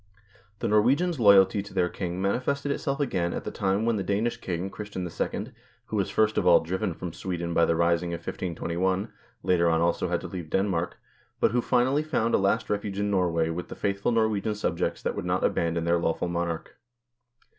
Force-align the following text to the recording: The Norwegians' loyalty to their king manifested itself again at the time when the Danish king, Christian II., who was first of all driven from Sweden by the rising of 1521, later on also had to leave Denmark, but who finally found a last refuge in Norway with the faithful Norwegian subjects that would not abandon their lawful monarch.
The 0.57 0.67
Norwegians' 0.67 1.19
loyalty 1.19 1.61
to 1.61 1.75
their 1.75 1.87
king 1.87 2.19
manifested 2.19 2.71
itself 2.71 2.99
again 2.99 3.33
at 3.35 3.43
the 3.43 3.51
time 3.51 3.85
when 3.85 3.97
the 3.97 4.03
Danish 4.03 4.37
king, 4.37 4.71
Christian 4.71 5.03
II., 5.07 5.51
who 5.85 5.95
was 5.97 6.09
first 6.09 6.39
of 6.39 6.47
all 6.47 6.59
driven 6.59 6.95
from 6.95 7.13
Sweden 7.13 7.53
by 7.53 7.65
the 7.65 7.75
rising 7.75 8.11
of 8.11 8.17
1521, 8.17 9.13
later 9.43 9.69
on 9.69 9.79
also 9.79 10.07
had 10.07 10.21
to 10.21 10.27
leave 10.27 10.49
Denmark, 10.49 10.97
but 11.39 11.51
who 11.51 11.61
finally 11.61 12.01
found 12.01 12.33
a 12.33 12.39
last 12.39 12.67
refuge 12.67 12.97
in 12.97 13.11
Norway 13.11 13.51
with 13.51 13.67
the 13.67 13.75
faithful 13.75 14.11
Norwegian 14.11 14.55
subjects 14.55 15.03
that 15.03 15.13
would 15.15 15.23
not 15.25 15.43
abandon 15.43 15.83
their 15.83 15.99
lawful 15.99 16.27
monarch. 16.27 16.75